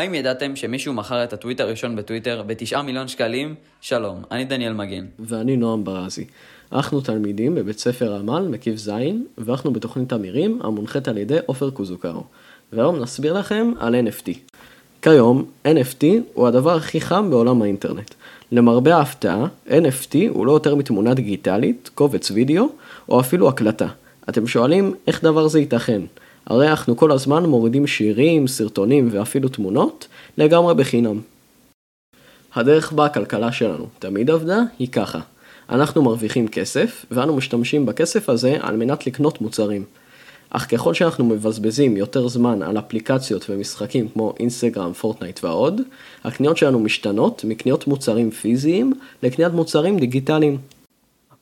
האם 0.00 0.14
ידעתם 0.14 0.56
שמישהו 0.56 0.92
מכר 0.92 1.24
את 1.24 1.32
הטוויט 1.32 1.60
הראשון 1.60 1.96
בטוויטר 1.96 2.42
ב-9 2.46 2.82
מיליון 2.82 3.08
שקלים? 3.08 3.54
שלום, 3.80 4.22
אני 4.30 4.44
דניאל 4.44 4.72
מגן. 4.72 5.06
ואני 5.18 5.56
נועם 5.56 5.84
ברזי. 5.84 6.24
אנחנו 6.72 7.00
תלמידים 7.00 7.54
בבית 7.54 7.78
ספר 7.78 8.16
עמל, 8.16 8.48
מקיף 8.48 8.76
ז', 8.76 8.90
ואנחנו 9.38 9.72
בתוכנית 9.72 10.12
אמירים, 10.12 10.58
המונחית 10.62 11.08
על 11.08 11.18
ידי 11.18 11.36
עופר 11.46 11.70
קוזוקרו. 11.70 12.24
והיום 12.72 12.98
נסביר 12.98 13.32
לכם 13.38 13.72
על 13.78 13.94
NFT. 13.94 14.30
כיום, 15.02 15.44
NFT 15.66 16.04
הוא 16.34 16.48
הדבר 16.48 16.76
הכי 16.76 17.00
חם 17.00 17.30
בעולם 17.30 17.62
האינטרנט. 17.62 18.14
למרבה 18.52 18.96
ההפתעה, 18.96 19.46
NFT 19.68 20.14
הוא 20.28 20.46
לא 20.46 20.52
יותר 20.52 20.74
מתמונה 20.74 21.14
דיגיטלית, 21.14 21.90
קובץ 21.94 22.30
וידאו, 22.30 22.68
או 23.08 23.20
אפילו 23.20 23.48
הקלטה. 23.48 23.88
אתם 24.28 24.46
שואלים 24.46 24.94
איך 25.06 25.24
דבר 25.24 25.48
זה 25.48 25.60
ייתכן? 25.60 26.00
הרי 26.46 26.68
אנחנו 26.68 26.96
כל 26.96 27.12
הזמן 27.12 27.46
מורידים 27.46 27.86
שירים, 27.86 28.48
סרטונים 28.48 29.08
ואפילו 29.12 29.48
תמונות 29.48 30.08
לגמרי 30.38 30.74
בחינם. 30.74 31.20
הדרך 32.54 32.92
בה 32.92 33.04
הכלכלה 33.04 33.52
שלנו 33.52 33.86
תמיד 33.98 34.30
עבדה 34.30 34.58
היא 34.78 34.88
ככה. 34.88 35.20
אנחנו 35.68 36.02
מרוויחים 36.02 36.48
כסף, 36.48 37.04
ואנו 37.10 37.36
משתמשים 37.36 37.86
בכסף 37.86 38.28
הזה 38.28 38.56
על 38.60 38.76
מנת 38.76 39.06
לקנות 39.06 39.40
מוצרים. 39.40 39.84
אך 40.50 40.66
ככל 40.70 40.94
שאנחנו 40.94 41.24
מבזבזים 41.24 41.96
יותר 41.96 42.28
זמן 42.28 42.62
על 42.62 42.78
אפליקציות 42.78 43.50
ומשחקים 43.50 44.08
כמו 44.08 44.34
אינסטגרם, 44.40 44.92
פורטנייט 44.92 45.44
ועוד, 45.44 45.80
הקניות 46.24 46.56
שלנו 46.56 46.80
משתנות 46.80 47.44
מקניות 47.44 47.86
מוצרים 47.86 48.30
פיזיים 48.30 48.92
לקניית 49.22 49.52
מוצרים 49.52 49.98
דיגיטליים. 49.98 50.58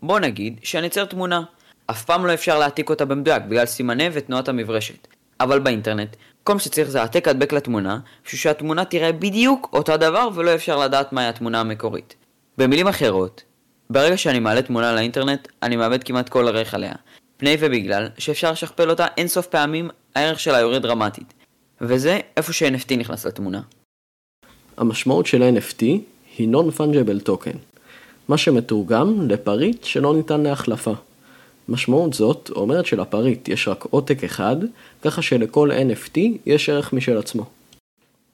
בוא 0.02 0.20
נגיד 0.20 0.60
שאני 0.62 0.88
צייר 0.88 1.06
תמונה. 1.06 1.42
אף 1.90 2.04
פעם 2.04 2.26
לא 2.26 2.34
אפשר 2.34 2.58
להעתיק 2.58 2.90
אותה 2.90 3.04
במדויק 3.04 3.42
בגלל 3.42 3.66
סימני 3.66 4.08
ותנועת 4.12 4.48
המברשת. 4.48 5.08
אבל 5.40 5.58
באינטרנט, 5.58 6.16
כל 6.44 6.52
מה 6.52 6.60
שצריך 6.60 6.90
זה 6.90 7.00
העתק 7.00 7.28
הדבק 7.28 7.52
לתמונה, 7.52 7.98
בשביל 8.24 8.38
שהתמונה 8.38 8.84
תראה 8.84 9.12
בדיוק 9.12 9.68
אותו 9.72 9.96
דבר 9.96 10.28
ולא 10.34 10.54
אפשר 10.54 10.76
לדעת 10.76 11.12
מהי 11.12 11.26
התמונה 11.26 11.60
המקורית. 11.60 12.14
במילים 12.58 12.88
אחרות, 12.88 13.42
ברגע 13.90 14.16
שאני 14.16 14.38
מעלה 14.38 14.62
תמונה 14.62 14.94
לאינטרנט, 14.94 15.48
אני 15.62 15.76
מאבד 15.76 16.04
כמעט 16.04 16.28
כל 16.28 16.48
ערך 16.48 16.74
עליה. 16.74 16.92
פני 17.36 17.56
ובגלל 17.60 18.08
שאפשר 18.18 18.52
לשכפל 18.52 18.90
אותה 18.90 19.06
אינסוף 19.16 19.46
פעמים, 19.46 19.90
הערך 20.14 20.40
שלה 20.40 20.58
יורד 20.58 20.82
דרמטית. 20.82 21.34
וזה 21.80 22.20
איפה 22.36 22.52
ש-NFT 22.52 22.96
נכנס 22.96 23.26
לתמונה. 23.26 23.60
המשמעות 24.76 25.26
של 25.26 25.42
NFT 25.56 25.82
היא 26.38 26.48
Non-Fungible 26.54 27.28
Token, 27.28 27.56
מה 28.28 28.38
שמתורגם 28.38 29.28
לפריט 29.30 29.84
שלא 29.84 30.14
ניתן 30.14 30.40
להחלפה. 30.40 30.92
משמעות 31.68 32.12
זאת 32.12 32.50
אומרת 32.50 32.86
שלפריט 32.86 33.48
יש 33.48 33.68
רק 33.68 33.84
עותק 33.90 34.24
אחד, 34.24 34.56
ככה 35.02 35.22
שלכל 35.22 35.70
NFT 35.70 36.18
יש 36.46 36.68
ערך 36.68 36.92
משל 36.92 37.18
עצמו. 37.18 37.44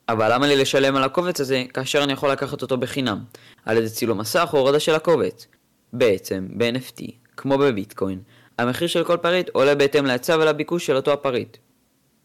אבל 0.09 0.35
למה 0.35 0.47
לי 0.47 0.57
לשלם 0.57 0.97
על 0.97 1.05
הקובץ 1.05 1.41
הזה 1.41 1.65
כאשר 1.75 2.05
אני 2.05 2.13
יכול 2.13 2.31
לקחת 2.31 2.63
אותו 2.63 2.77
בחינם? 2.77 3.19
על 3.65 3.77
ידי 3.77 3.89
צילום 3.89 4.19
מסך 4.19 4.51
או 4.53 4.59
הורדה 4.59 4.81
של 4.81 4.95
הקובץ? 4.95 5.47
בעצם, 5.93 6.49
ב-NFT, 6.57 7.03
כמו 7.37 7.59
בביטקוין, 7.59 8.19
המחיר 8.59 8.89
של 8.89 9.05
כל 9.05 9.17
פריט 9.17 9.49
עולה 9.49 9.75
בהתאם 9.75 10.07
להיצע 10.07 10.37
ולביקוש 10.41 10.87
של 10.87 10.97
אותו 10.97 11.13
הפריט. 11.13 11.57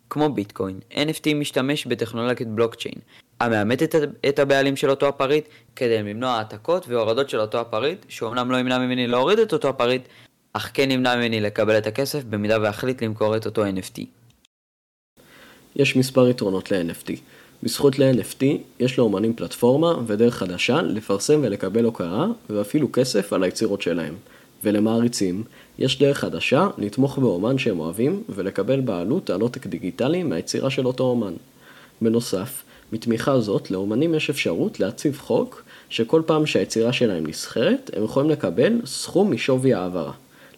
כמו 0.10 0.30
ביטקוין, 0.30 0.80
NFT 0.92 1.34
משתמש 1.36 1.86
בטכנולוגיית 1.86 2.50
בלוקצ'יין, 2.50 2.96
המאמת 3.40 3.84
את 4.30 4.40
הבעלים 4.40 4.76
של 4.76 4.90
אותו 4.90 5.08
הפריט 5.08 5.48
כדי 5.76 5.98
למנוע 5.98 6.30
העתקות 6.30 6.88
והורדות 6.88 7.30
של 7.30 7.40
אותו 7.40 7.60
הפריט, 7.60 8.06
שאומנם 8.10 8.52
לא 8.52 8.58
ימנע 8.58 8.80
ממני 8.80 9.08
להוריד 9.08 9.40
את 9.40 9.54
אותו 9.54 9.70
הפריט, 9.70 10.08
אך 10.54 10.72
כן 10.74 10.92
ימנע 10.92 11.16
ממני 11.16 11.42
לקבל 11.42 11.78
את 11.78 11.88
הכסף 11.88 12.24
במידה 12.24 12.58
ואחליט 12.62 13.04
למכור 13.04 13.38
את 13.38 13.46
אותו 13.46 13.66
NFT. 13.66 14.02
יש 15.76 15.96
מספר 15.96 16.30
יתרונות 16.30 16.72
ל-NFT. 16.72 17.12
בזכות 17.64 18.00
ל-NFT 18.00 18.44
יש 18.80 18.98
לאומנים 18.98 19.34
פלטפורמה 19.34 19.94
ודרך 20.08 20.36
חדשה 20.36 20.82
לפרסם 20.82 21.40
ולקבל 21.44 21.86
הוקרה 21.86 22.28
ואפילו 22.50 22.92
כסף 22.92 23.34
על 23.34 23.44
היצירות 23.44 23.82
שלהם. 23.82 24.16
ולמעריצים, 24.64 25.44
יש 25.80 26.00
דרך 26.00 26.18
חדשה 26.18 26.68
לתמוך 26.78 27.18
באומן 27.18 27.58
שהם 27.58 27.80
אוהבים 27.80 28.24
ולקבל 28.30 28.80
בעלות 28.82 29.30
על 29.30 29.42
עותק 29.42 29.68
דיגיטלי 29.68 30.24
מהיצירה 30.24 30.70
של 30.70 30.86
אותו 30.88 31.04
אומן. 31.04 31.34
בנוסף, 32.02 32.64
מתמיכה 32.94 33.40
זאת 33.40 33.72
לאומנים 33.72 34.16
יש 34.16 34.30
אפשרות 34.30 34.80
להציב 34.80 35.18
חוק 35.18 35.64
שכל 35.90 36.22
פעם 36.26 36.46
שהיצירה 36.46 36.94
שלהם 36.94 37.28
נסחרת, 37.28 37.92
הם 37.96 38.04
יכולים 38.04 38.30
לקבל 38.30 38.82
סכום 38.86 39.32
משווי 39.32 39.74
העברה. 39.74 40.12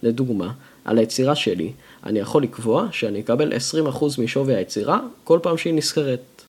לדוגמה, 0.03 0.51
על 0.85 0.97
היצירה 0.97 1.35
שלי, 1.35 1.72
אני 2.03 2.19
יכול 2.19 2.44
לקבוע 2.44 2.88
שאני 2.91 3.19
אקבל 3.19 3.53
20% 3.91 4.22
משווי 4.23 4.56
היצירה 4.56 5.00
כל 5.23 5.39
פעם 5.44 5.57
שהיא 5.57 5.73
נסחרת. 5.73 6.45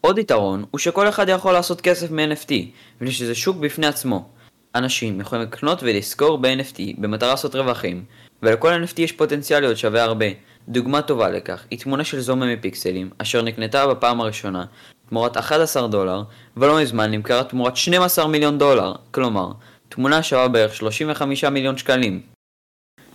עוד 0.00 0.18
יתרון 0.18 0.64
הוא 0.70 0.78
שכל 0.78 1.08
אחד 1.08 1.28
יכול 1.28 1.52
לעשות 1.52 1.80
כסף 1.80 2.10
מ-NFT, 2.10 2.52
ושזה 3.00 3.34
שוק 3.34 3.56
בפני 3.56 3.86
עצמו. 3.86 4.28
אנשים 4.74 5.20
יכולים 5.20 5.44
לקנות 5.44 5.82
ולשכור 5.82 6.38
ב-NFT 6.38 6.80
במטרה 6.98 7.30
לעשות 7.30 7.54
רווחים, 7.54 8.04
ולכל 8.42 8.72
NFT 8.72 9.00
יש 9.00 9.12
פוטנציאל 9.12 9.60
להיות 9.60 9.78
שווה 9.78 10.02
הרבה. 10.02 10.26
דוגמה 10.68 11.02
טובה 11.02 11.28
לכך 11.28 11.64
היא 11.70 11.78
תמונה 11.78 12.04
של 12.04 12.20
זומה 12.20 12.54
מפיקסלים, 12.54 13.10
אשר 13.18 13.42
נקנתה 13.42 13.86
בפעם 13.86 14.20
הראשונה 14.20 14.64
תמורת 15.08 15.36
11 15.36 15.88
דולר, 15.88 16.22
ולא 16.56 16.80
מזמן 16.80 17.10
נמכרה 17.10 17.44
תמורת 17.44 17.76
12 17.76 18.26
מיליון 18.28 18.58
דולר, 18.58 18.92
כלומר, 19.10 19.52
תמונה 19.88 20.22
שווה 20.22 20.48
בערך 20.48 20.74
35 20.74 21.44
מיליון 21.44 21.76
שקלים. 21.76 22.20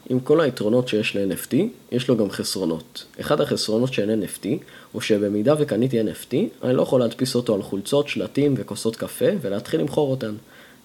עם 0.10 0.20
כל 0.20 0.42
היתרונות 0.42 0.88
שיש 0.88 1.16
ל-NFT, 1.16 1.56
יש 1.92 2.08
לו 2.08 2.18
גם 2.18 2.30
חסרונות. 2.30 3.06
אחד 3.20 3.42
החסרונות 3.42 3.94
של 3.94 4.22
NFT 4.24 4.48
הוא 4.92 5.02
שבמידה 5.02 5.56
וקניתי 5.60 6.02
NFT, 6.02 6.36
אני 6.64 6.74
לא 6.74 6.82
יכול 6.82 7.00
להדפיס 7.00 7.36
אותו 7.36 7.56
על 7.56 7.62
חולצות, 7.62 8.08
שלטים 8.08 8.54
וכוסות 8.58 8.96
קפה 8.96 9.26
ולהתחיל 9.42 9.80
למכור 9.80 10.12
אותן. 10.12 10.36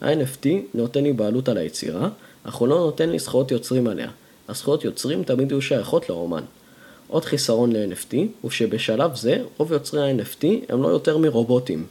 ה-NFT 0.00 0.46
נותן 0.74 1.02
לי 1.02 1.12
בעלות 1.12 1.48
על 1.48 1.56
היצירה, 1.56 2.08
אך 2.44 2.54
הוא 2.54 2.68
לא 2.68 2.78
נותן 2.78 3.10
לי 3.10 3.18
זכויות 3.18 3.50
יוצרים 3.50 3.86
עליה. 3.86 4.10
הזכויות 4.48 4.84
יוצרים 4.84 5.22
תמיד 5.22 5.50
יהיו 5.50 5.62
שייכות 5.62 6.08
לאומן. 6.08 6.42
עוד 7.08 7.24
חיסרון 7.24 7.72
ל-NFT 7.72 8.14
הוא 8.40 8.50
שבשלב 8.50 9.16
זה 9.16 9.42
רוב 9.56 9.72
יוצרי 9.72 10.10
ה-NFT 10.10 10.44
הם 10.68 10.82
לא 10.82 10.88
יותר 10.88 11.18
מרובוטים. 11.18 11.86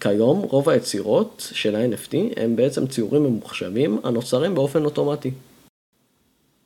כיום 0.00 0.38
רוב 0.38 0.68
היצירות 0.68 1.48
של 1.52 1.76
ה-NFT 1.76 2.16
הם 2.36 2.56
בעצם 2.56 2.86
ציורים 2.86 3.22
ממוחשבים 3.22 3.98
הנוצרים 4.04 4.54
באופן 4.54 4.84
אוטומטי. 4.84 5.30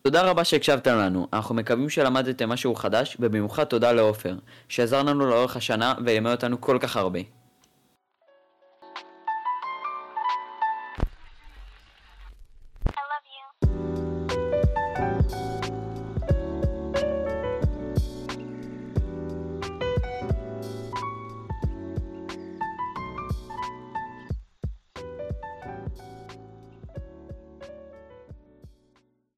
תודה 0.06 0.22
רבה 0.22 0.44
שהקשבתם 0.44 0.98
לנו, 0.98 1.26
אנחנו 1.32 1.54
מקווים 1.54 1.88
שלמדתם 1.88 2.48
משהו 2.48 2.74
חדש, 2.74 3.16
ובמיוחד 3.20 3.64
תודה 3.64 3.92
לעופר, 3.92 4.34
שעזר 4.68 5.02
לנו 5.02 5.26
לאורך 5.26 5.56
השנה 5.56 5.94
ולימד 6.04 6.30
אותנו 6.30 6.60
כל 6.60 6.78
כך 6.80 6.96
הרבה. 6.96 7.20